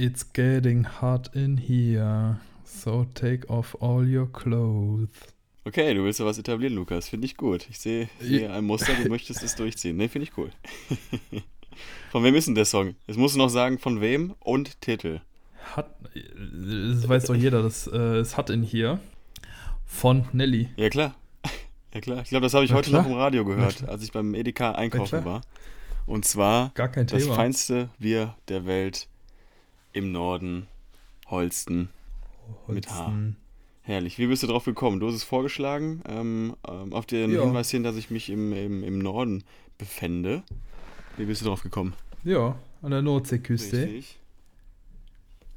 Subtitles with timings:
[0.00, 2.38] It's getting hot in here.
[2.64, 5.08] So take off all your clothes.
[5.64, 7.08] Okay, du willst ja was etablieren, Lukas.
[7.08, 7.66] Finde ich gut.
[7.68, 9.96] Ich sehe hier ein Muster, du möchtest es durchziehen.
[9.96, 10.50] Ne, finde ich cool.
[12.12, 12.94] von wem ist denn der Song?
[13.08, 15.20] Jetzt musst du noch sagen, von wem und Titel.
[15.74, 19.00] Hat, das weiß doch jeder, das äh, ist Hot in hier.
[19.84, 20.68] Von Nelly.
[20.76, 21.16] Ja, klar.
[21.92, 22.20] Ja, klar.
[22.22, 23.02] Ich glaube, das habe ich Na heute klar.
[23.02, 25.40] noch im Radio gehört, als ich beim Edeka einkaufen war.
[26.06, 27.34] Und zwar Gar kein das Thema.
[27.34, 29.08] feinste Bier der Welt
[29.92, 30.66] im Norden,
[31.28, 31.88] Holsten.
[32.66, 33.06] mit H.
[33.06, 33.36] Holsten.
[33.82, 34.18] Herrlich.
[34.18, 35.00] Wie bist du drauf gekommen?
[35.00, 37.42] Du hast es vorgeschlagen, ähm, ähm, auf den Ja.
[37.42, 39.44] Hinweis hin, dass ich mich im, im, im Norden
[39.78, 40.42] befände.
[41.16, 41.94] Wie bist du drauf gekommen?
[42.24, 43.82] Ja, an der Nordseeküste.
[43.82, 44.18] Richtig.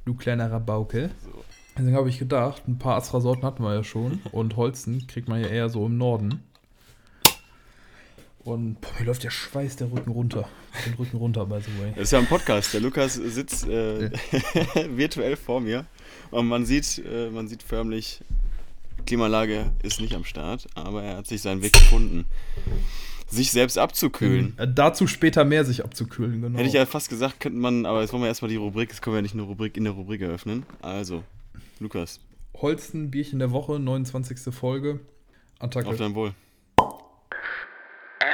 [0.04, 1.10] Du kleiner Rabauke.
[1.22, 1.44] So.
[1.76, 4.20] Deswegen habe ich gedacht, ein paar Astra-Sorten hatten wir ja schon.
[4.32, 6.42] Und Holsten kriegt man ja eher so im Norden.
[8.44, 10.48] Und boah, mir läuft der Schweiß der Rücken runter.
[10.84, 11.92] Den Rücken runter, by the way.
[11.94, 12.74] Das ist ja ein Podcast.
[12.74, 14.10] Der Lukas sitzt äh,
[14.96, 15.86] virtuell vor mir
[16.30, 18.20] und man sieht, äh, man sieht förmlich,
[19.06, 22.26] Klimaanlage ist nicht am Start, aber er hat sich seinen Weg gefunden,
[23.28, 24.58] sich selbst abzukühlen.
[24.58, 26.58] Äh, dazu später mehr sich abzukühlen, genau.
[26.58, 29.02] Hätte ich ja fast gesagt, könnte man, aber jetzt wollen wir erstmal die Rubrik, jetzt
[29.02, 30.64] können wir ja nicht eine Rubrik in der Rubrik eröffnen.
[30.82, 31.22] Also,
[31.78, 32.20] Lukas,
[32.54, 34.52] Holsten, Bierchen der Woche, 29.
[34.54, 35.00] Folge.
[35.58, 35.96] auf Attacke.
[35.96, 36.34] dein Wohl.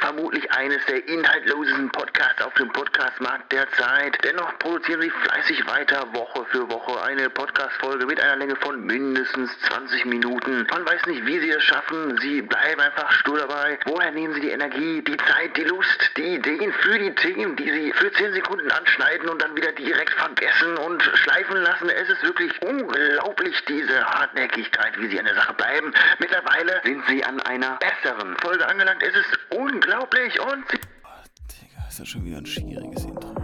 [0.00, 4.16] Vermutlich eines der inhaltlosesten Podcasts auf dem Podcastmarkt derzeit.
[4.24, 9.50] Dennoch produzieren sie fleißig weiter, Woche für Woche, eine Podcast-Folge mit einer Länge von mindestens
[9.68, 10.66] 20 Minuten.
[10.70, 12.16] Man weiß nicht, wie sie es schaffen.
[12.22, 13.78] Sie bleiben einfach stur dabei.
[13.84, 17.70] Woher nehmen sie die Energie, die Zeit, die Lust, die Ideen für die Themen, die
[17.70, 21.90] sie für 10 Sekunden anschneiden und dann wieder direkt vergessen und schleifen lassen?
[21.90, 25.92] Es ist wirklich unglaublich, diese Hartnäckigkeit, wie sie an der Sache bleiben.
[26.18, 29.02] Mittlerweile sind sie an einer besseren Folge angelangt.
[29.02, 29.89] Es ist unglaublich
[30.38, 30.78] und sie
[31.66, 33.34] Digga, ist das schon wieder ein schwieriges Intro.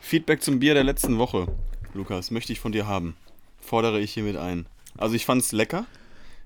[0.00, 1.46] Feedback zum Bier der letzten Woche,
[1.94, 3.16] Lukas, möchte ich von dir haben.
[3.60, 4.66] Fordere ich hiermit ein.
[4.96, 5.86] Also ich fand's lecker.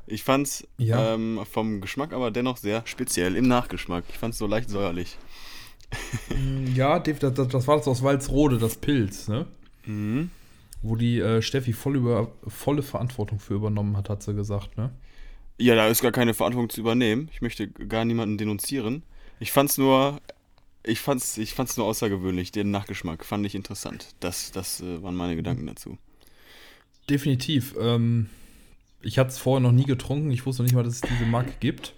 [0.07, 1.15] Ich fand's Ja.
[1.15, 4.05] ähm, vom Geschmack aber dennoch sehr speziell im Nachgeschmack.
[4.09, 5.17] Ich fand's so leicht säuerlich.
[6.75, 9.47] Ja, Dave, das, das, war das aus Walsrode, das Pilz, ne?
[9.85, 10.31] Mhm.
[10.83, 14.91] Wo die äh, Steffi voll über, volle Verantwortung für übernommen hat, hat sie gesagt, ne?
[15.59, 17.29] Ja, da ist gar keine Verantwortung zu übernehmen.
[17.33, 19.03] Ich möchte gar niemanden denunzieren.
[19.39, 20.21] Ich fand's nur,
[20.83, 22.53] ich fand's, ich fand's nur außergewöhnlich.
[22.53, 24.15] Den Nachgeschmack fand ich interessant.
[24.21, 25.99] Das, das äh, waren meine Gedanken dazu.
[27.09, 27.75] Definitiv.
[27.79, 28.29] Ähm,
[29.03, 30.31] ich hatte es vorher noch nie getrunken.
[30.31, 31.95] Ich wusste nicht mal, dass es diese Marke gibt.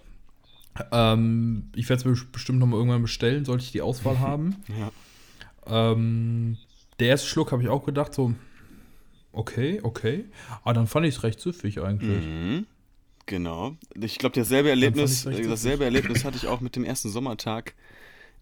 [0.91, 4.57] Ähm, ich werde es mir bestimmt noch mal irgendwann bestellen, sollte ich die Auswahl haben.
[4.67, 5.91] Ja.
[5.91, 6.57] Ähm,
[6.99, 8.33] der erste Schluck habe ich auch gedacht, so,
[9.31, 10.25] okay, okay.
[10.63, 12.25] Aber dann fand ich es recht süffig eigentlich.
[12.25, 12.65] Mhm.
[13.25, 13.75] Genau.
[13.99, 17.73] Ich glaube, dasselbe Erlebnis, äh, dasselbe Erlebnis hatte ich auch mit dem ersten Sommertag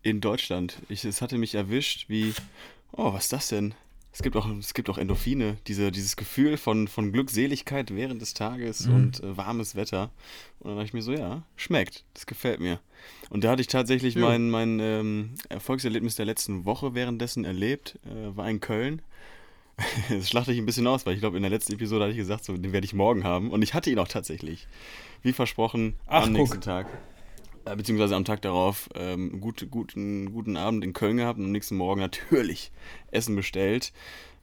[0.02, 0.78] in Deutschland.
[0.90, 2.34] Ich, es hatte mich erwischt, wie,
[2.92, 3.74] oh, was ist das denn?
[4.16, 8.36] Es gibt auch, es gibt auch Endorphine, diese, dieses Gefühl von, von Glückseligkeit während des
[8.36, 8.94] Tages Mhm.
[8.96, 10.12] und äh, warmes Wetter.
[10.60, 12.80] Und dann dachte ich mir so, ja, schmeckt, das gefällt mir.
[13.32, 14.22] Und da hatte ich tatsächlich Ja.
[14.22, 19.02] mein, mein ähm, Erfolgserlebnis der letzten Woche währenddessen erlebt, äh, war in Köln.
[20.10, 22.18] Das schlachte ich ein bisschen aus, weil ich glaube, in der letzten Episode hatte ich
[22.18, 23.50] gesagt, so, den werde ich morgen haben.
[23.50, 24.68] Und ich hatte ihn auch tatsächlich.
[25.24, 26.34] Wie versprochen, Ach, am guck.
[26.34, 26.86] nächsten Tag.
[27.66, 31.52] Äh, beziehungsweise am Tag darauf ähm, gut, guten, guten Abend in Köln gehabt und am
[31.52, 32.72] nächsten Morgen natürlich
[33.12, 33.94] Essen bestellt.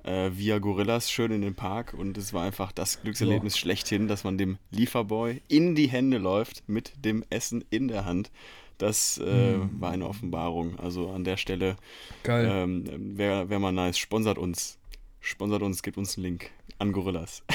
[0.02, 4.24] Äh, via Gorillas schön in den Park und es war einfach das Glückserlebnis schlechthin, dass
[4.24, 8.30] man dem Lieferboy in die Hände läuft mit dem Essen in der Hand.
[8.78, 9.78] Das äh, Mm.
[9.78, 10.78] war eine Offenbarung.
[10.78, 11.76] Also an der Stelle
[12.22, 12.48] Geil.
[12.50, 13.98] ähm, wäre wär mal nice.
[13.98, 14.78] Sponsert uns.
[15.20, 17.42] Sponsert uns, gebt uns einen Link an Gorillas.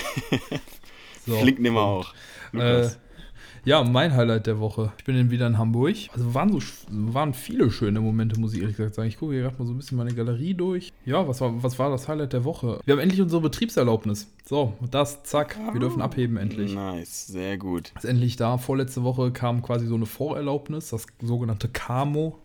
[1.28, 2.14] So, Link nehmen wir auch.
[2.54, 2.88] Äh.
[3.66, 4.94] Ja, mein Highlight der Woche.
[5.00, 5.96] Ich bin dann wieder in Hamburg.
[6.14, 6.60] Also waren so
[6.90, 9.10] waren viele schöne Momente, muss ich ehrlich gesagt sagen.
[9.10, 10.94] Ich gucke hier gerade mal so ein bisschen meine Galerie durch.
[11.06, 12.80] Ja, was war, was war das Highlight der Woche?
[12.86, 14.32] Wir haben endlich unsere Betriebserlaubnis.
[14.46, 16.74] So, das, zack, wir dürfen abheben endlich.
[16.76, 17.92] Nice, sehr gut.
[17.96, 18.58] Ist endlich da.
[18.58, 22.38] Vorletzte Woche kam quasi so eine Vorerlaubnis, das sogenannte CAMO.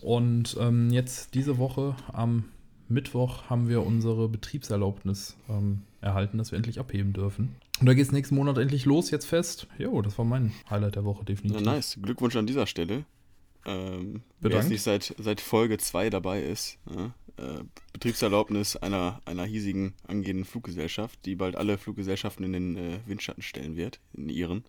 [0.00, 2.44] Und ähm, jetzt diese Woche am
[2.88, 7.56] Mittwoch haben wir unsere Betriebserlaubnis ähm, erhalten, dass wir endlich abheben dürfen.
[7.80, 9.66] Und da geht es nächsten Monat endlich los, jetzt fest.
[9.78, 11.62] Jo, das war mein Highlight der Woche, Ja, definitiv.
[11.62, 11.98] nice.
[12.02, 13.04] Glückwunsch an dieser Stelle.
[13.66, 17.62] Ähm, wer jetzt nicht seit, seit Folge 2 dabei ist, ja, äh,
[17.92, 23.76] Betriebserlaubnis einer, einer hiesigen angehenden Fluggesellschaft, die bald alle Fluggesellschaften in den äh, Windschatten stellen
[23.76, 24.64] wird, in ihren.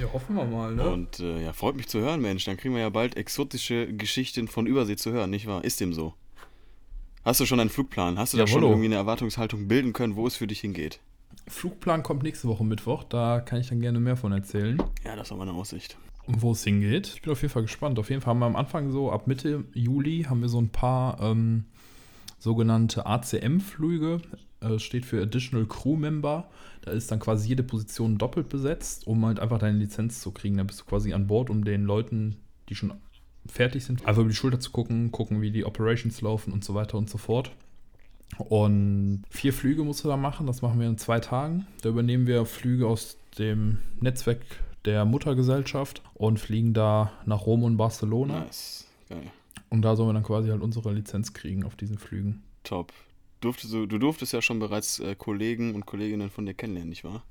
[0.00, 0.88] Ja, hoffen wir mal, ne?
[0.88, 2.44] Und äh, ja, freut mich zu hören, Mensch.
[2.44, 5.64] Dann kriegen wir ja bald exotische Geschichten von Übersee zu hören, nicht wahr?
[5.64, 6.14] Ist dem so?
[7.26, 8.20] Hast du schon einen Flugplan?
[8.20, 11.00] Hast du da schon irgendwie eine Erwartungshaltung bilden können, wo es für dich hingeht?
[11.48, 15.32] Flugplan kommt nächste Woche Mittwoch, da kann ich dann gerne mehr von erzählen, Ja, das
[15.32, 15.98] war meine Aussicht.
[16.28, 17.08] wo es hingeht.
[17.16, 17.98] Ich bin auf jeden Fall gespannt.
[17.98, 20.68] Auf jeden Fall haben wir am Anfang so, ab Mitte Juli haben wir so ein
[20.68, 21.64] paar ähm,
[22.38, 24.22] sogenannte ACM-Flüge.
[24.60, 26.48] Äh, steht für Additional Crew Member.
[26.82, 30.58] Da ist dann quasi jede Position doppelt besetzt, um halt einfach deine Lizenz zu kriegen.
[30.58, 32.36] Da bist du quasi an Bord, um den Leuten,
[32.68, 32.92] die schon
[33.48, 36.74] fertig sind, einfach über die Schulter zu gucken, gucken, wie die Operations laufen und so
[36.74, 37.50] weiter und so fort.
[38.38, 41.66] Und vier Flüge musst du da machen, das machen wir in zwei Tagen.
[41.82, 44.40] Da übernehmen wir Flüge aus dem Netzwerk
[44.84, 48.40] der Muttergesellschaft und fliegen da nach Rom und Barcelona.
[48.40, 48.86] Nice.
[49.08, 49.30] Geil.
[49.68, 52.42] Und da sollen wir dann quasi halt unsere Lizenz kriegen auf diesen Flügen.
[52.62, 52.92] Top.
[53.40, 57.04] Durftest du, du durftest ja schon bereits äh, Kollegen und Kolleginnen von dir kennenlernen, nicht
[57.04, 57.22] wahr?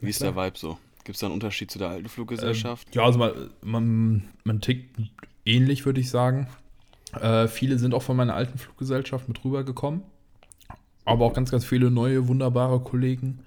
[0.00, 0.36] Wie Ja, ist der.
[0.36, 0.78] Vibe so?
[1.06, 2.92] Gibt es da einen Unterschied zu der alten Fluggesellschaft?
[2.96, 3.32] Ja, also man,
[3.62, 5.00] man, man tickt
[5.44, 6.48] ähnlich, würde ich sagen.
[7.12, 10.02] Äh, viele sind auch von meiner alten Fluggesellschaft mit rübergekommen.
[11.04, 13.38] Aber auch ganz, ganz viele neue, wunderbare Kollegen.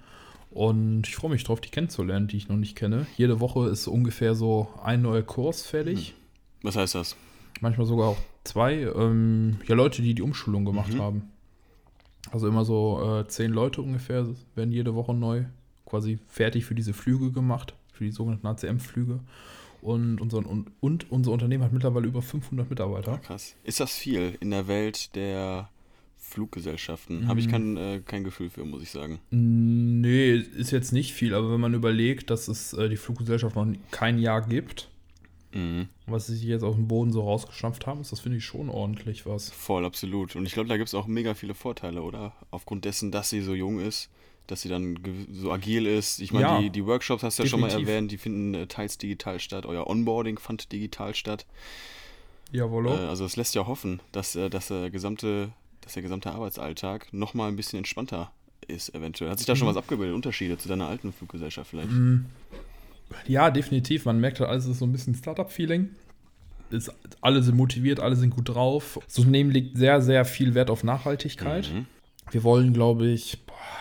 [0.50, 3.06] Und ich freue mich drauf, die kennenzulernen, die ich noch nicht kenne.
[3.18, 6.14] Jede Woche ist ungefähr so ein neuer Kurs fertig.
[6.62, 7.14] Was heißt das?
[7.60, 8.84] Manchmal sogar auch zwei.
[8.96, 11.02] Ähm, ja, Leute, die die Umschulung gemacht Mhm.
[11.02, 11.22] haben.
[12.32, 15.44] Also immer so äh, zehn Leute ungefähr werden jede Woche neu
[15.90, 19.20] quasi fertig für diese Flüge gemacht, für die sogenannten ACM-Flüge.
[19.82, 23.18] Und unser, und, und unser Unternehmen hat mittlerweile über 500 Mitarbeiter.
[23.18, 23.56] Krass.
[23.64, 25.70] Ist das viel in der Welt der
[26.18, 27.26] Fluggesellschaften?
[27.28, 27.50] Habe ich Mhm.
[27.50, 29.18] kein, äh, kein Gefühl für, muss ich sagen.
[29.30, 33.66] Nee, ist jetzt nicht viel, aber wenn man überlegt, dass es äh, die Fluggesellschaft noch
[33.90, 34.88] kein Jahr gibt,
[35.52, 35.88] Mhm.
[36.06, 38.68] was sie sich jetzt aus dem Boden so rausgestampft haben, ist das, finde ich, schon
[38.68, 39.50] ordentlich was.
[39.50, 40.36] Voll, absolut.
[40.36, 42.34] Und ich glaube, da gibt es auch mega viele Vorteile, oder?
[42.52, 44.10] Aufgrund dessen, dass sie so jung ist,
[44.50, 44.98] dass sie dann
[45.32, 46.20] so agil ist.
[46.20, 48.66] Ich meine, Ja, die, die Workshops hast du ja schon mal erwähnt, die finden äh,
[48.66, 49.66] teils digital statt.
[49.66, 51.46] Euer Onboarding fand digital statt.
[52.52, 52.90] Jawollo.
[52.94, 55.50] Äh, also es lässt ja hoffen, dass, äh, dass, der gesamte,
[55.82, 58.32] dass der gesamte Arbeitsalltag nochmal ein bisschen entspannter
[58.66, 59.30] ist, eventuell.
[59.30, 59.70] Hat sich da schon Mhm.
[59.70, 60.14] was abgebildet?
[60.14, 61.90] Unterschiede zu deiner alten Fluggesellschaft vielleicht?
[61.90, 62.26] Mm,
[63.26, 64.04] Ja, definitiv.
[64.04, 65.90] Man merkt halt, alles ist so ein bisschen Startup-Feeling.
[66.70, 69.00] Ist- Alle sind motiviert, alle sind gut drauf.
[69.04, 71.68] Das Unternehmen legt sehr, sehr viel Wert auf Nachhaltigkeit.
[71.72, 71.86] Mhm.
[72.30, 73.38] Wir wollen, glaube ich,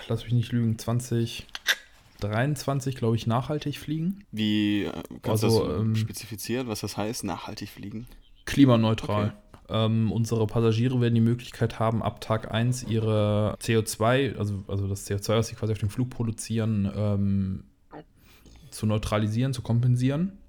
[0.08, 4.26] lass mich nicht lügen, 2023, glaube ich, nachhaltig fliegen.
[4.32, 4.92] Wie äh,
[5.22, 8.08] kannst Also, du das ähm, spezifizieren, was das heißt, nachhaltig fliegen?
[8.46, 9.34] Klimaneutral.
[9.72, 15.08] Ähm, unsere Passagiere werden die Möglichkeit haben, ab Tag 1 ihre CO2, also, also das
[15.08, 17.66] CO2, was sie quasi auf dem Flug produzieren, ähm,
[18.72, 20.40] zu neutralisieren, zu kompensieren.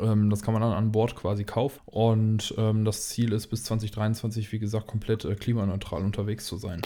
[0.00, 1.80] Ähm, das kann man dann an Bord quasi kaufen.
[1.86, 6.82] Und ähm, das Ziel ist, bis 2023, wie gesagt, komplett äh, klimaneutral unterwegs zu sein.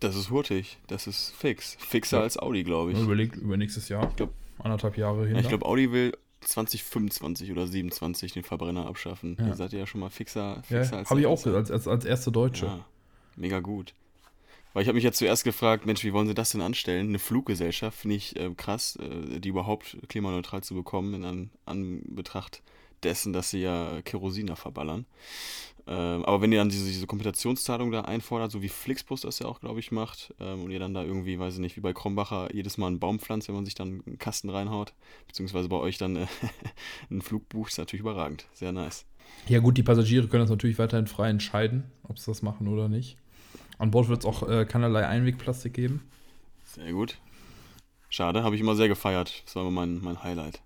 [0.00, 1.76] Das ist hurtig, das ist fix.
[1.80, 2.22] Fixer Ja.
[2.24, 2.98] als Audi, glaube ich.
[2.98, 4.12] Überlegt über nächstes Jahr.
[4.16, 5.34] glaub- anderthalb Jahre hin.
[5.36, 9.36] Ja, ich glaube, Audi will 2025 oder 27 den Verbrenner abschaffen.
[9.38, 9.48] Ja.
[9.48, 12.04] Ihr seid ja schon mal fixer, ja, fixer als habe ich auch als, als, als
[12.04, 12.66] erste Deutsche.
[12.66, 12.84] Ja,
[13.36, 13.94] mega gut.
[14.72, 17.08] Weil ich habe mich jetzt zuerst gefragt, Mensch, wie wollen sie das denn anstellen?
[17.08, 22.62] Eine Fluggesellschaft finde ich äh, krass, äh, die überhaupt klimaneutral zu bekommen in an, Anbetracht
[23.04, 25.06] dessen, dass sie ja Kerosiner verballern.
[25.86, 29.46] Ähm, aber wenn ihr dann diese, diese Kompensationszahlung da einfordert, so wie Flixbus das ja
[29.46, 31.92] auch, glaube ich, macht, ähm, und ihr dann da irgendwie, weiß ich nicht, wie bei
[31.92, 34.94] Krombacher jedes Mal einen Baum pflanzt, wenn man sich dann einen Kasten reinhaut,
[35.26, 36.26] beziehungsweise bei euch dann äh,
[37.10, 38.46] einen Flug bucht, ist natürlich überragend.
[38.54, 39.04] Sehr nice.
[39.46, 42.88] Ja gut, die Passagiere können das natürlich weiterhin frei entscheiden, ob sie das machen oder
[42.88, 43.18] nicht.
[43.76, 46.08] An Bord wird es auch äh, keinerlei Einwegplastik geben.
[46.64, 47.18] Sehr gut.
[48.08, 49.42] Schade, habe ich immer sehr gefeiert.
[49.44, 50.62] Das war immer mein, mein Highlight.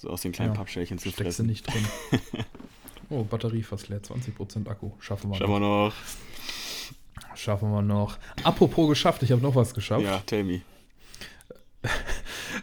[0.00, 1.46] So aus den kleinen Ja, Pappschälchen zu Steckst du fressen.
[1.46, 1.84] nicht drin.
[3.10, 4.92] oh, Batterie fast leer, 20% Akku.
[4.98, 5.88] Schaffen wir Schauen wir noch.
[5.88, 7.36] noch.
[7.36, 8.16] Schaffen wir noch.
[8.42, 10.04] Apropos geschafft, ich habe noch was geschafft.
[10.04, 10.62] Ja, tell me.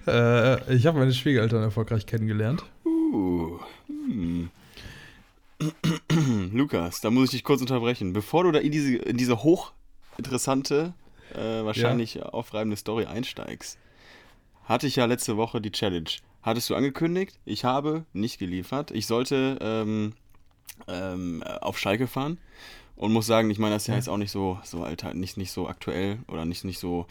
[0.06, 2.64] Äh, ich habe meine Schwiegereltern erfolgreich kennengelernt.
[2.86, 3.58] Uh.
[3.88, 4.50] Hm.
[6.54, 8.12] Lukas, da muss ich dich kurz unterbrechen.
[8.14, 10.94] Bevor du da in diese, in diese hochinteressante,
[11.34, 13.80] äh, wahrscheinlich aufreibende Story einsteigst,
[14.66, 16.10] hatte ich ja letzte Woche die Challenge.
[16.48, 17.38] Hattest du angekündigt?
[17.44, 18.92] Ich habe nicht geliefert.
[18.92, 20.14] Ich sollte ähm,
[20.88, 22.38] ähm, auf Schalke fahren
[22.96, 25.36] und muss sagen, ich meine, das ist ja jetzt auch nicht so, so alter, nicht,
[25.36, 27.06] nicht so aktuell oder nicht, nicht so,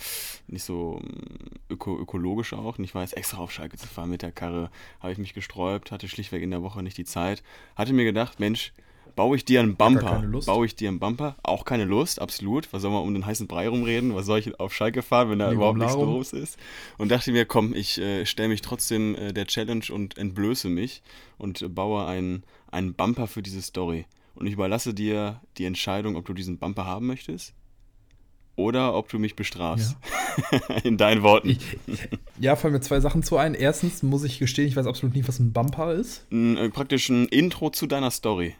[0.46, 2.78] nicht so mm, öko, ökologisch auch.
[2.78, 5.34] Und ich war jetzt extra auf Schalke zu fahren mit der Karre, habe ich mich
[5.34, 7.42] gesträubt, hatte schlichtweg in der Woche nicht die Zeit.
[7.76, 8.72] Hatte mir gedacht, Mensch,
[9.16, 10.10] baue ich dir einen Bumper?
[10.10, 10.46] keine Lust.
[10.46, 11.36] Baue ich dir einen Bumper?
[11.42, 12.72] Auch keine Lust, absolut.
[12.72, 14.14] Was soll man um den heißen Brei rumreden?
[14.14, 16.58] Was soll ich auf Schalke fahren, wenn da Lieber überhaupt nichts los ist?
[16.98, 21.02] Und dachte mir, komm, ich äh, stelle mich trotzdem äh, der Challenge und entblöße mich
[21.38, 24.06] und äh, baue einen, einen Bumper für diese Story.
[24.36, 27.54] Und ich überlasse dir die Entscheidung, ob du diesen Bumper haben möchtest
[28.54, 29.96] oder ob du mich bestrafst.
[30.84, 31.50] In deinen Worten.
[31.50, 31.58] Ich,
[32.38, 33.54] ja, fallen mir zwei Sachen zu ein.
[33.54, 36.26] Erstens muss ich gestehen, ich weiß absolut nicht, was ein Bumper ist.
[36.30, 38.54] Ein, äh, praktisch ein Intro zu deiner Story.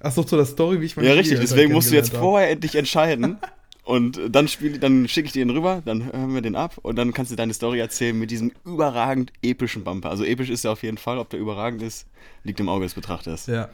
[0.00, 2.74] Achso, zu der Story, wie ich meine Ja, richtig, deswegen musst du jetzt vorher endlich
[2.74, 3.38] entscheiden.
[3.86, 4.48] Und dann,
[4.80, 7.36] dann schicke ich dir den rüber, dann hören wir den ab und dann kannst du
[7.36, 10.10] deine Story erzählen mit diesem überragend epischen Bumper.
[10.10, 12.08] Also episch ist er auf jeden Fall, ob der überragend ist,
[12.42, 13.46] liegt im Auge des Betrachters.
[13.46, 13.68] Ja.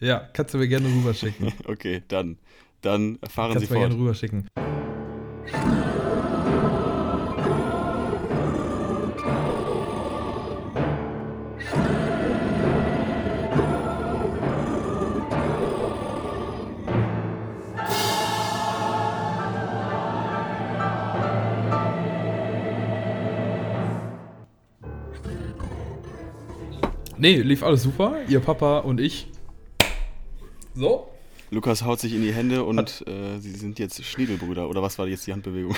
[0.00, 1.50] Ja, kannst du mir gerne rüberschicken.
[1.64, 2.36] okay, dann,
[2.82, 3.88] dann fahren kannst Sie fort.
[3.88, 4.48] Kannst du mir gerne
[5.54, 5.94] rüberschicken.
[27.18, 28.16] Nee, lief alles super.
[28.28, 29.28] Ihr Papa und ich.
[30.74, 31.08] So.
[31.50, 34.68] Lukas haut sich in die Hände und äh, sie sind jetzt Schniedelbrüder.
[34.68, 35.76] Oder was war jetzt die Handbewegung?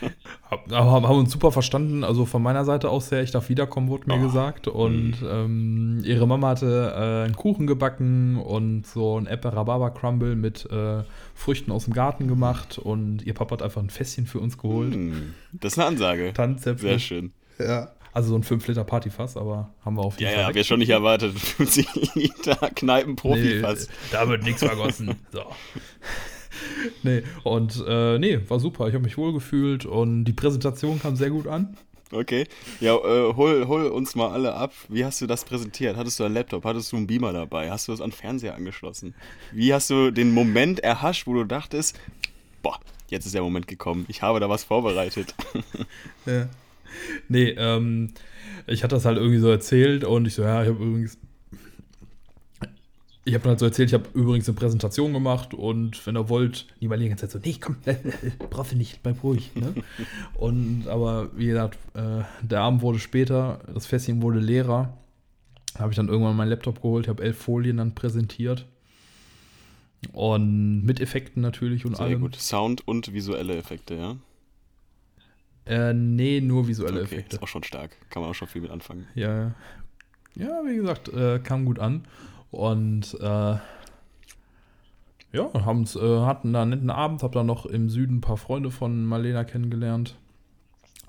[0.70, 2.02] Aber haben uns super verstanden.
[2.02, 4.22] Also von meiner Seite aus her, ich darf wiederkommen, wurde mir oh.
[4.22, 4.68] gesagt.
[4.68, 5.28] Und mhm.
[5.30, 10.68] ähm, ihre Mama hatte äh, einen Kuchen gebacken und so ein Apple Rhabarber Crumble mit
[10.70, 11.02] äh,
[11.34, 12.78] Früchten aus dem Garten gemacht.
[12.78, 14.96] Und ihr Papa hat einfach ein Fässchen für uns geholt.
[14.96, 15.34] Mhm.
[15.52, 16.32] Das ist eine Ansage.
[16.32, 16.88] Tanzzäpfel.
[16.88, 17.32] Sehr schön.
[17.58, 17.92] Ja.
[18.16, 20.40] Also so ein 5 Liter Partyfass, aber haben wir auf jeden ja, Fall.
[20.40, 21.38] Ja, hab ich schon nicht erwartet.
[21.38, 23.88] 50 Liter Kneipen-Profifass.
[23.88, 25.16] Nee, da wird nichts vergossen.
[25.32, 25.44] So.
[27.02, 28.88] nee, und äh, nee, war super.
[28.88, 31.76] Ich habe mich wohl gefühlt und die Präsentation kam sehr gut an.
[32.10, 32.46] Okay.
[32.80, 34.72] Ja, äh, hol, hol uns mal alle ab.
[34.88, 35.98] Wie hast du das präsentiert?
[35.98, 36.64] Hattest du einen Laptop?
[36.64, 37.70] Hattest du einen Beamer dabei?
[37.70, 39.14] Hast du das an den Fernseher angeschlossen?
[39.52, 42.00] Wie hast du den Moment erhascht, wo du dachtest,
[42.62, 42.80] boah,
[43.10, 44.06] jetzt ist der Moment gekommen.
[44.08, 45.34] Ich habe da was vorbereitet.
[46.24, 46.48] ja.
[47.28, 48.12] nee, ähm,
[48.66, 51.18] ich hatte das halt irgendwie so erzählt und ich so, ja, ich habe übrigens.
[53.24, 56.68] Ich habe halt so erzählt, ich habe übrigens eine Präsentation gemacht und wenn ihr wollt,
[56.78, 57.74] niemand die ganze Zeit so, nee, komm,
[58.50, 59.50] brauchst du nicht, bleib ruhig.
[59.56, 59.74] Ne?
[60.34, 64.96] und aber wie gesagt, äh, der Abend wurde später, das Fässchen wurde leerer.
[65.76, 68.64] Habe ich dann irgendwann meinen Laptop geholt, habe elf Folien dann präsentiert.
[70.12, 72.20] Und mit Effekten natürlich und Sehr allem.
[72.20, 72.36] gut.
[72.36, 74.16] Sound und visuelle Effekte, ja.
[75.66, 77.36] Äh, nee, nur visuelle okay, Effekte.
[77.36, 77.96] Ist auch schon stark.
[78.10, 79.06] Kann man auch schon viel mit anfangen.
[79.14, 79.52] Ja,
[80.34, 82.04] ja wie gesagt, äh, kam gut an.
[82.50, 83.56] Und äh,
[85.32, 88.36] ja, haben's, äh, hatten da einen netten Abend, hab dann noch im Süden ein paar
[88.36, 90.16] Freunde von Marlena kennengelernt.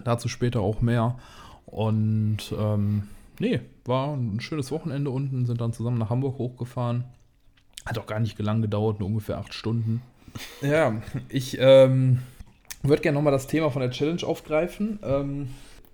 [0.04, 1.18] Dazu später auch mehr.
[1.66, 3.04] Und ähm,
[3.40, 7.04] nee, war ein schönes Wochenende unten, sind dann zusammen nach Hamburg hochgefahren.
[7.86, 10.02] Hat auch gar nicht lang gedauert, nur ungefähr acht Stunden.
[10.62, 12.20] Ja, ich ähm,
[12.88, 15.00] würde gerne nochmal das Thema von der Challenge aufgreifen.
[15.04, 15.48] Ähm,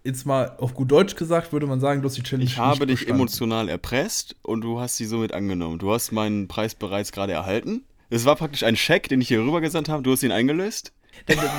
[0.04, 2.86] jetzt mal auf gut Deutsch gesagt, würde man sagen, du hast die Challenge Ich habe
[2.86, 3.16] dich bestanden.
[3.22, 5.80] emotional erpresst und du hast sie somit angenommen.
[5.80, 7.84] Du hast meinen Preis bereits gerade erhalten.
[8.10, 10.04] Es war praktisch ein Scheck, den ich hier rübergesandt habe.
[10.04, 10.92] Du hast ihn eingelöst.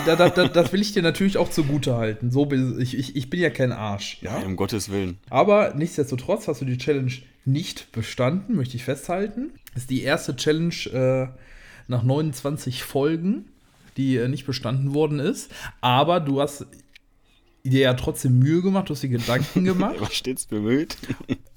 [0.07, 2.31] Da, da, da, das will ich dir natürlich auch zugute halten.
[2.31, 4.19] So bin, ich, ich, ich bin ja kein Arsch.
[4.21, 4.41] Ja?
[4.41, 5.19] ja, um Gottes Willen.
[5.31, 7.13] Aber nichtsdestotrotz hast du die Challenge
[7.45, 9.53] nicht bestanden, möchte ich festhalten.
[9.73, 11.29] Das ist die erste Challenge äh,
[11.89, 13.47] nach 29 Folgen
[13.97, 15.51] die äh, nicht bestanden worden ist.
[15.81, 16.67] Aber du hast
[17.65, 19.95] dir ja trotzdem Mühe gemacht, du hast dir Gedanken gemacht.
[19.97, 20.97] er war stets bemüht.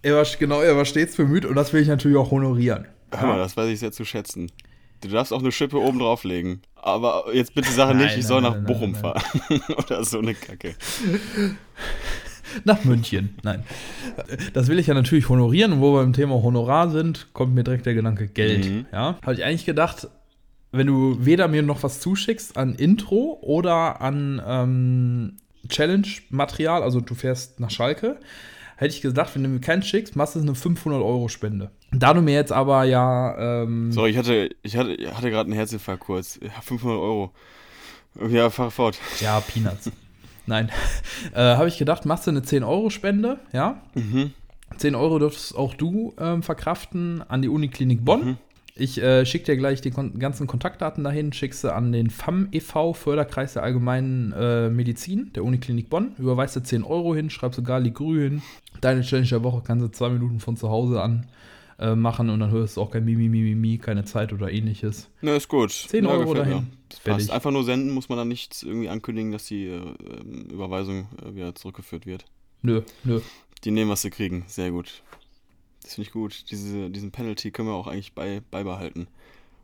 [0.01, 2.87] er war, genau, er war stets bemüht und das will ich natürlich auch honorieren.
[3.11, 4.51] Hör mal, das weiß ich sehr zu schätzen.
[5.01, 6.61] Du darfst auch eine Schippe oben drauflegen.
[6.75, 9.21] Aber jetzt bitte sage nicht, ich nein, soll nein, nach Bochum fahren.
[9.77, 10.75] Oder so eine Kacke.
[12.63, 13.63] Nach München, nein.
[14.53, 15.73] Das will ich ja natürlich honorieren.
[15.73, 18.65] Und wo wir beim Thema Honorar sind, kommt mir direkt der Gedanke Geld.
[18.65, 18.85] Mhm.
[18.91, 20.07] Ja, habe ich eigentlich gedacht,
[20.71, 25.37] wenn du weder mir noch was zuschickst an Intro oder an ähm,
[25.69, 28.17] Challenge-Material, also du fährst nach Schalke,
[28.75, 31.71] hätte ich gedacht, wenn du mir keinen schickst, machst du eine 500-Euro-Spende.
[31.91, 33.63] Da du mir jetzt aber ja.
[33.63, 36.39] Ähm Sorry, ich hatte, ich hatte, hatte gerade einen Herzinfarkt kurz.
[36.41, 37.31] Ja, 500 Euro.
[38.29, 38.99] Ja, fahr fort.
[39.19, 39.91] Ja, Peanuts.
[40.45, 40.69] Nein.
[41.33, 43.81] äh, Habe ich gedacht, machst du eine 10-Euro-Spende, ja?
[43.95, 44.33] Mhm.
[44.77, 48.25] 10 Euro dürftest auch du ähm, verkraften an die Uniklinik Bonn.
[48.25, 48.37] Mhm.
[48.79, 52.49] Ich äh, schicke dir gleich die kon ganzen Kontaktdaten dahin, schickst du an den FAM
[52.51, 56.13] e.V., Förderkreis der Allgemeinen äh, Medizin, der Uniklinik Bonn.
[56.17, 58.41] Überweist du 10 Euro hin, schreibst du Gali Grü hin.
[58.81, 61.25] Deine Challenge der Woche kannst du zwei Minuten von zu Hause an
[61.79, 65.09] äh, machen und dann hörst du auch kein Mimi, Mimi, Mimi, keine Zeit oder ähnliches.
[65.21, 65.71] Na, ist gut.
[65.71, 66.67] 10 ja, Euro dahin.
[66.89, 67.31] Das passt.
[67.31, 69.81] Einfach nur senden, muss man dann nicht irgendwie ankündigen, dass die äh,
[70.51, 72.25] Überweisung äh, wieder zurückgeführt wird.
[72.61, 73.21] Nö, nö.
[73.63, 74.43] Die nehmen, was sie kriegen.
[74.47, 75.01] Sehr gut.
[75.87, 76.51] Das finde ich gut.
[76.51, 79.07] Diese, diesen Penalty können wir auch eigentlich bei, beibehalten.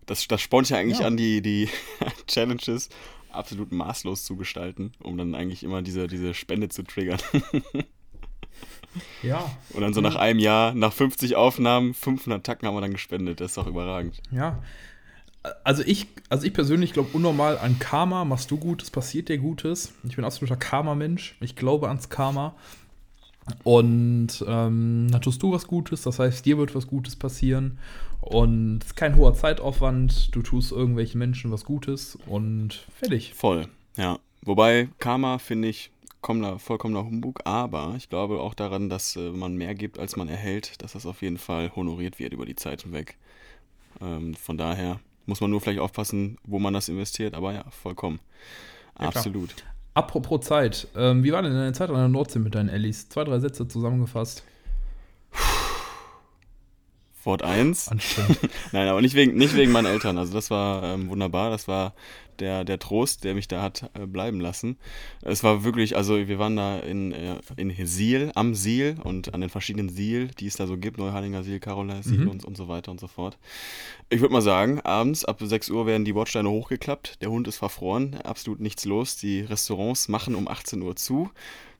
[0.05, 1.07] Das, das spornt ja eigentlich ja.
[1.07, 1.67] an, die, die
[2.27, 2.87] Challenges
[3.29, 7.19] absolut maßlos zu gestalten, um dann eigentlich immer diese, diese Spende zu triggern.
[9.21, 9.51] ja.
[9.71, 13.41] Und dann so nach einem Jahr, nach 50 Aufnahmen, 500 Tacken haben wir dann gespendet.
[13.41, 14.21] Das ist doch überragend.
[14.31, 14.63] Ja.
[15.65, 18.23] Also ich, also ich persönlich glaube unnormal an Karma.
[18.23, 19.93] Machst du Gutes, passiert dir Gutes.
[20.07, 21.35] Ich bin absoluter Karma-Mensch.
[21.41, 22.55] Ich glaube ans Karma.
[23.63, 27.77] Und ähm, dann tust du was Gutes, das heißt, dir wird was Gutes passieren.
[28.21, 33.33] Und es ist kein hoher Zeitaufwand, du tust irgendwelchen Menschen was Gutes und fertig.
[33.33, 34.17] Voll, ja.
[34.45, 35.91] Wobei Karma, finde ich,
[36.23, 40.29] vollkommener, vollkommener Humbug, aber ich glaube auch daran, dass äh, man mehr gibt, als man
[40.29, 43.17] erhält, dass das auf jeden Fall honoriert wird über die Zeit hinweg.
[44.01, 48.19] Ähm, von daher muss man nur vielleicht aufpassen, wo man das investiert, aber ja, vollkommen.
[48.99, 49.55] Ja, Absolut.
[49.95, 53.09] Apropos Zeit, ähm, wie war denn deine Zeit an der Nordsee mit deinen Ellis?
[53.09, 54.43] Zwei, drei Sätze zusammengefasst.
[57.25, 57.89] Wort 1.
[57.89, 58.39] Anstrengend.
[58.71, 60.17] Nein, aber nicht wegen, nicht wegen meinen Eltern.
[60.17, 61.49] Also das war ähm, wunderbar.
[61.49, 61.93] Das war
[62.39, 64.77] der, der Trost, der mich da hat äh, bleiben lassen.
[65.21, 69.41] Es war wirklich, also wir waren da in, äh, in Siel, am Siel und an
[69.41, 72.27] den verschiedenen Siel, die es da so gibt, Neuharlinger Siel, Carola Siel Mhm.
[72.29, 73.37] und, und so weiter und so fort.
[74.09, 77.57] Ich würde mal sagen, abends ab 6 Uhr werden die Bordsteine hochgeklappt, der Hund ist
[77.57, 79.15] verfroren, absolut nichts los.
[79.17, 81.29] Die Restaurants machen um 18 Uhr zu,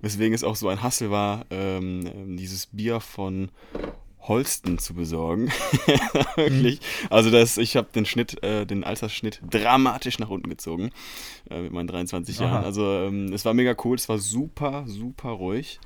[0.02, 3.50] weswegen es auch so ein Hassel war, ähm, dieses Bier von
[4.24, 5.50] Holsten zu besorgen.
[6.36, 6.80] Wirklich.
[7.10, 10.92] Also das, ich habe den Schnitt, äh, den Altersschnitt dramatisch nach unten gezogen
[11.50, 12.46] äh, mit meinen 23 Aha.
[12.46, 12.64] Jahren.
[12.64, 15.80] Also ähm, es war mega cool, es war super, super ruhig.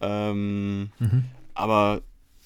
[0.00, 1.24] Ähm, Mhm.
[1.54, 2.02] aber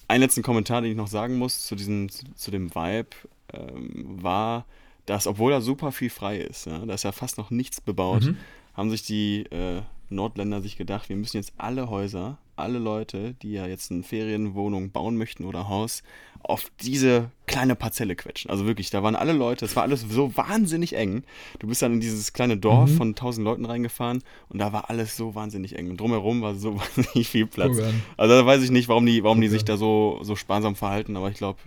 [0.07, 3.09] einen letzten Kommentar, den ich noch sagen muss zu diesem, zu, zu dem Vibe,
[3.53, 4.65] ähm, war,
[5.05, 8.23] dass obwohl da super viel frei ist, ja, da ist ja fast noch nichts bebaut,
[8.23, 8.37] Mhm.
[8.73, 13.51] haben sich die äh, Nordländer sich gedacht, wir müssen jetzt alle Häuser, alle Leute, die
[13.53, 16.03] ja jetzt eine Ferienwohnung bauen möchten oder Haus,
[16.41, 18.51] auf diese kleine Parzelle quetschen.
[18.51, 21.23] Also wirklich, da waren alle Leute, es war alles so wahnsinnig eng.
[21.59, 22.95] Du bist dann in dieses kleine Dorf Mhm.
[22.97, 25.89] von 1000 Leuten reingefahren und da war alles so wahnsinnig eng.
[25.89, 27.79] Und drumherum war so wahnsinnig viel Platz.
[27.79, 28.01] An.
[28.17, 29.53] Also da weiß ich nicht, warum die, warum die Okay.
[29.57, 31.59] sich da so, so sparsam verhalten, aber ich glaube,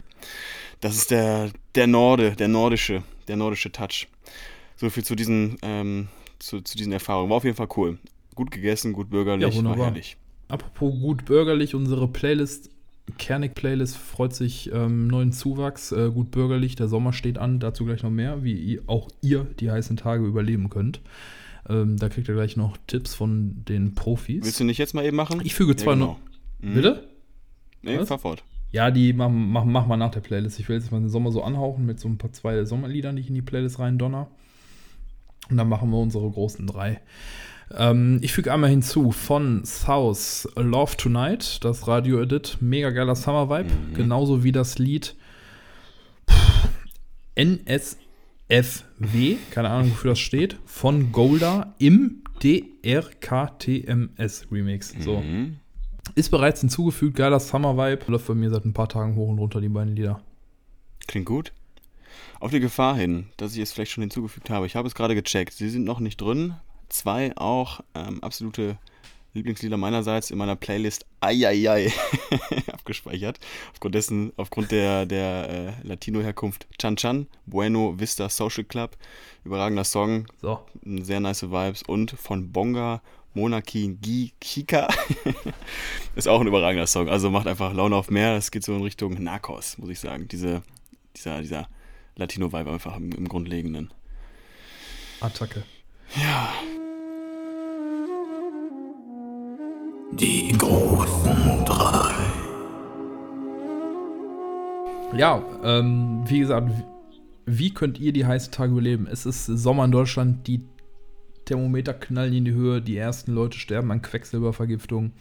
[0.80, 4.08] das ist der, der Norde, der nordische, der nordische Touch.
[4.76, 7.30] So viel zu diesen, ähm, zu, zu diesen Erfahrungen.
[7.30, 7.98] War auf jeden Fall cool.
[8.34, 10.18] Gut gegessen, gut bürgerlich, Ja, war herrlich.
[10.48, 12.70] Apropos gut bürgerlich, unsere Playlist,
[13.18, 15.92] Kernig-Playlist, freut sich ähm, neuen Zuwachs.
[15.92, 19.70] Äh, gut bürgerlich, der Sommer steht an, dazu gleich noch mehr, wie auch ihr die
[19.70, 21.00] heißen Tage überleben könnt.
[21.68, 24.44] Ähm, da kriegt ihr gleich noch Tipps von den Profis.
[24.44, 25.40] Willst du nicht jetzt mal eben machen?
[25.42, 26.06] Ich füge zwei genau.
[26.06, 26.18] noch.
[26.60, 26.74] Mhm.
[26.74, 27.08] Bitte?
[27.82, 28.08] Nee, Was?
[28.08, 28.44] fahr fort.
[28.72, 30.60] Ja, die machen mach, mach mal nach der Playlist.
[30.60, 33.22] Ich will jetzt mal den Sommer so anhauchen mit so ein paar zwei Sommerliedern, die
[33.22, 34.28] ich in die Playlist rein donner.
[35.48, 37.00] Und dann machen wir unsere großen drei.
[37.74, 42.58] Ähm, ich füge einmal hinzu von South Love Tonight, das Radio-Edit.
[42.60, 43.70] Mega geiler Summer-Vibe.
[43.70, 43.94] Mhm.
[43.94, 45.16] Genauso wie das Lied
[46.30, 46.68] pff,
[47.34, 47.96] NSFW,
[49.50, 54.94] keine Ahnung, wofür das steht, von Golda im DRKTMS Remix.
[55.00, 55.20] So.
[55.20, 55.56] Mhm.
[56.14, 58.12] Ist bereits hinzugefügt, geiler Summer-Vibe.
[58.12, 60.20] Läuft bei mir seit ein paar Tagen hoch und runter, die beiden Lieder.
[61.08, 61.52] Klingt gut.
[62.38, 64.66] Auf die Gefahr hin, dass ich es vielleicht schon hinzugefügt habe.
[64.66, 65.54] Ich habe es gerade gecheckt.
[65.54, 66.54] Sie sind noch nicht drin.
[66.88, 68.78] Zwei auch ähm, absolute
[69.36, 71.92] Lieblingslieder meinerseits in meiner Playlist Eieiei
[72.72, 73.38] abgespeichert.
[73.72, 78.96] Aufgrund dessen, aufgrund der, der äh, Latino-Herkunft Chan Chan, Bueno Vista Social Club.
[79.44, 80.60] Überragender Song, So.
[80.84, 81.82] sehr nice Vibes.
[81.82, 83.02] Und von Bonga
[83.34, 84.88] Monarchie Gi Kika.
[86.16, 87.08] ist auch ein überragender Song.
[87.08, 88.36] Also macht einfach Laune auf mehr.
[88.36, 90.26] Es geht so in Richtung Narcos, muss ich sagen.
[90.28, 90.62] Diese,
[91.14, 91.68] dieser, dieser
[92.16, 93.92] Latino-Vibe einfach im, im Grundlegenden.
[95.20, 95.64] Attacke.
[100.18, 102.14] Die großen drei.
[105.14, 106.72] Ja, ähm, wie gesagt,
[107.44, 109.06] wie, könnt ihr die heißen Tage überleben?
[109.06, 110.62] Es ist Sommer in Deutschland, die
[111.44, 115.12] Thermometer knallen in die Höhe, die ersten Leute sterben an Quecksilbervergiftung.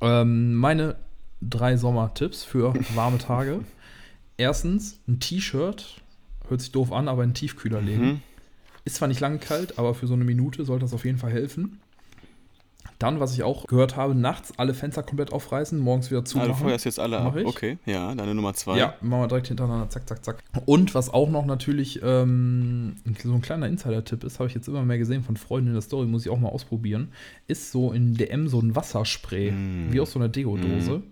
[0.00, 0.96] Ähm, meine
[1.42, 3.60] drei Sommertipps für warme Tage.
[4.38, 6.00] Erstens, ein T-Shirt.
[6.48, 8.04] Hört sich doof an, aber in den Tiefkühler legen.
[8.04, 8.22] Mhm.
[8.86, 11.32] Ist zwar nicht lange kalt, aber für so eine Minute sollte das auf jeden Fall
[11.32, 11.80] helfen.
[13.00, 16.54] Dann, was ich auch gehört habe, nachts alle Fenster komplett aufreißen, morgens wieder du zumachen.
[16.54, 17.34] feuerst jetzt alle ab.
[17.44, 18.76] Okay, ja, deine Nummer zwei.
[18.78, 20.42] Ja, machen wir direkt hintereinander, zack, zack, zack.
[20.66, 24.82] Und was auch noch natürlich ähm, so ein kleiner Insider-Tipp ist, habe ich jetzt immer
[24.84, 27.10] mehr gesehen von Freunden in der Story, muss ich auch mal ausprobieren,
[27.48, 29.92] ist so in DM so ein Wasserspray, Mm.
[29.92, 31.02] wie aus so einer Deo-Dose.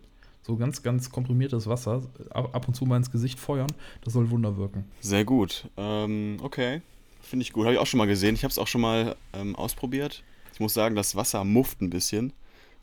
[0.42, 3.68] So ganz, ganz komprimiertes Wasser, ab, ab und zu mal ins Gesicht feuern,
[4.05, 4.85] das soll Wunder wirken.
[5.01, 5.68] Sehr gut.
[5.77, 6.81] Ähm, okay,
[7.22, 7.64] finde ich gut.
[7.64, 8.35] Habe ich auch schon mal gesehen.
[8.35, 10.22] Ich habe es auch schon mal ähm, ausprobiert.
[10.58, 12.32] Ich muss sagen, das Wasser mufft ein bisschen.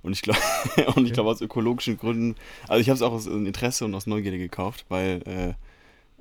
[0.02, 0.40] Und ich glaube,
[0.96, 2.36] und ich glaube aus ökologischen Gründen,
[2.70, 5.22] also ich habe es auch aus Interesse und aus Neugierde gekauft, weil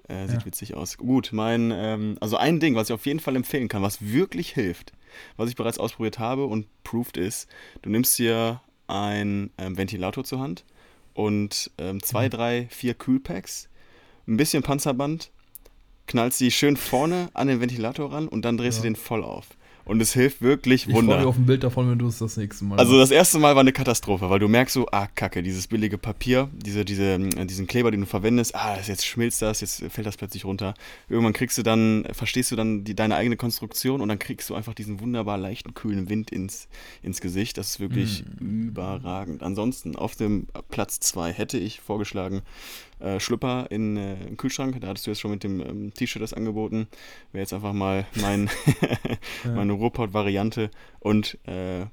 [0.09, 0.47] äh, äh, sieht Ja.
[0.47, 0.97] witzig aus.
[0.99, 4.51] Gut, mein, ähm, also ein Ding, was ich auf jeden Fall empfehlen kann, was wirklich
[4.51, 4.91] hilft,
[5.37, 7.49] was ich bereits ausprobiert habe und proved ist,
[7.83, 10.65] du nimmst dir einen ähm, Ventilator zur Hand
[11.13, 13.69] und ähm, zwei, drei, vier Kühlpacks,
[14.27, 15.31] ein bisschen Panzerband,
[16.09, 18.83] knallst die schön vorne an den Ventilator ran und dann drehst Ja.
[18.83, 19.47] du den voll auf.
[19.85, 21.19] Und es hilft wirklich Ich freue Wunder.
[21.19, 23.55] mich auf ein Bild davon, wenn du es das nächste Mal Also das erste Mal
[23.55, 27.45] war eine Katastrophe, weil du merkst so, ah, kacke, dieses billige Papier, diese, diese, äh,
[27.45, 30.75] diesen Kleber, den du verwendest, ah, jetzt schmilzt das, jetzt fällt das plötzlich runter.
[31.09, 34.55] Irgendwann kriegst du dann, verstehst du dann die, deine eigene Konstruktion und dann kriegst du
[34.55, 36.69] einfach diesen wunderbar leichten, kühlen Wind ins,
[37.03, 37.59] ins Gesicht.
[37.59, 39.43] Das ist wirklich überragend.
[39.43, 42.43] Ansonsten, auf dem Platz 2 hätte ich vorgeschlagen,
[43.01, 44.81] äh, Schlüpper in, äh, im Kühlschrank.
[44.81, 46.89] Da hattest du jetzt schon mit dem ähm, T-Shirt das angeboten.
[47.33, 48.51] Wäre jetzt einfach mal mein,
[49.45, 51.87] meine Ruhrpott-Variante und äh,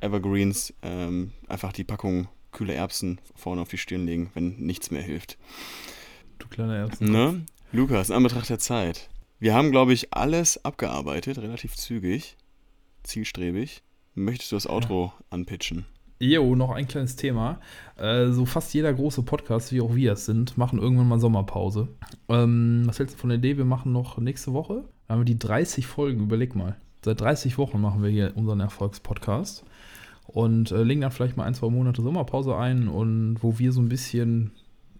[0.00, 5.02] Evergreens ähm, einfach die Packung kühle Erbsen vorne auf die Stirn legen, wenn nichts mehr
[5.02, 5.38] hilft.
[6.38, 7.10] Du kleiner Erbsen.
[7.10, 7.46] Ne?
[7.72, 9.08] Lukas, in Anbetracht der Zeit.
[9.38, 12.36] Wir haben, glaube ich, alles abgearbeitet, relativ zügig,
[13.02, 13.82] zielstrebig.
[14.14, 15.84] Möchtest du das Outro anpitchen?
[16.18, 17.60] Jo, noch ein kleines Thema.
[17.96, 21.88] Äh, so fast jeder große Podcast, wie auch wir es sind, machen irgendwann mal Sommerpause.
[22.30, 23.58] Ähm, was hältst du von der Idee?
[23.58, 24.84] Wir machen noch nächste Woche.
[25.06, 26.76] Da haben wir die 30 Folgen, überleg mal.
[27.04, 29.64] Seit 30 Wochen machen wir hier unseren Erfolgspodcast.
[30.26, 33.80] Und äh, legen dann vielleicht mal ein, zwei Monate Sommerpause ein und wo wir so
[33.82, 34.52] ein bisschen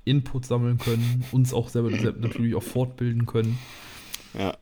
[0.05, 3.59] Input sammeln können, uns auch selber selber natürlich auch fortbilden können.
[4.39, 4.57] Ja.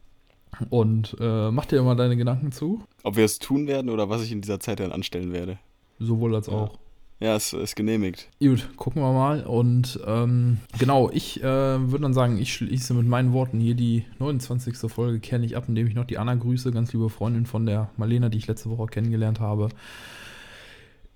[0.71, 2.85] Und äh, mach dir mal deine Gedanken zu.
[3.03, 5.59] Ob wir es tun werden oder was ich in dieser Zeit dann anstellen werde.
[5.98, 6.78] Sowohl als auch.
[7.20, 8.28] Ja, es ist genehmigt.
[8.40, 9.44] Gut, gucken wir mal.
[9.44, 14.04] Und ähm, genau, ich äh, würde dann sagen, ich schließe mit meinen Worten hier die
[14.18, 14.76] 29.
[14.92, 17.88] Folge kenne ich ab, indem ich noch die Anna grüße, ganz liebe Freundin von der
[17.96, 19.68] Marlena, die ich letzte Woche kennengelernt habe.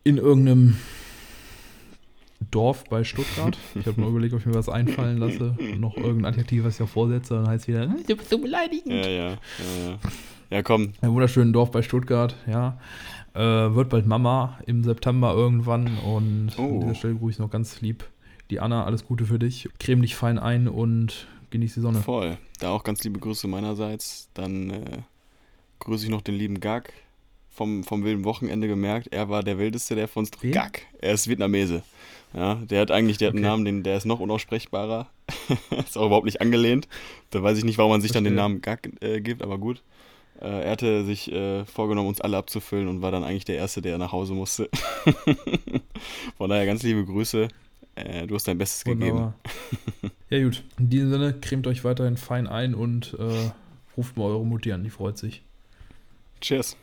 [0.05, 0.79] In irgendeinem
[2.51, 3.59] Dorf bei Stuttgart.
[3.75, 5.57] Ich habe mal überlegt, ob ich mir was einfallen lasse.
[5.79, 7.35] Noch irgendein Adjektiv, was ich auch vorsetze.
[7.35, 9.05] Dann heißt es wieder, "Hm, du bist so beleidigend.
[9.05, 9.99] Ja, ja, ja, ja.
[10.51, 10.95] Ja, komm.
[11.03, 12.79] Ein wunderschönes Dorf bei Stuttgart, ja.
[13.39, 16.63] Äh, wird bald Mama im September irgendwann und Oh.
[16.75, 18.05] an dieser Stelle grüße ich noch ganz lieb
[18.51, 19.69] die Anna, alles Gute für dich.
[19.79, 22.01] Creme dich fein ein und genieß die Sonne.
[22.01, 22.39] Voll.
[22.61, 24.31] Da auch ganz liebe Grüße meinerseits.
[24.35, 24.99] Dann äh,
[25.81, 26.93] grüße ich noch den lieben Gag
[27.51, 29.09] vom, vom wilden Wochenende gemerkt.
[29.09, 30.31] Er war der wildeste, der von uns.
[30.41, 30.53] Wen?
[30.53, 30.87] Gag.
[31.01, 31.83] Er ist Vietnamese.
[32.35, 33.51] Ja, der hat eigentlich, der hat einen Okay.
[33.51, 35.09] Namen, den, der ist noch unaussprechbarer.
[35.85, 36.89] ist auch überhaupt nicht angelehnt.
[37.31, 38.35] Da weiß ich nicht, warum man sich dann den.
[38.35, 39.83] Namen Gag äh, gibt, aber gut.
[40.41, 43.83] Äh, er hatte sich äh, vorgenommen, uns alle abzufüllen und war dann eigentlich der Erste,
[43.83, 44.69] der nach Hause musste.
[46.37, 47.49] Von daher ganz liebe Grüße.
[47.97, 49.03] Äh, du hast dein Bestes gegeben.
[49.03, 49.35] Wunderbar.
[50.31, 53.51] ja gut, in diesem Sinne, cremt euch weiterhin fein ein und äh,
[53.97, 55.43] ruft mal eure Mutti an, die freut sich.
[56.41, 56.77] Cheers.